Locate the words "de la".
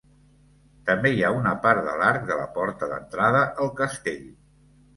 2.31-2.49